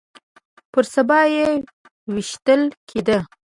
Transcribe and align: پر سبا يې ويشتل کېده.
پر 0.71 0.83
سبا 0.93 1.19
يې 1.33 1.47
ويشتل 2.13 2.61
کېده. 2.89 3.17